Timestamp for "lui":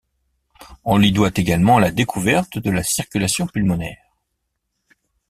0.97-1.11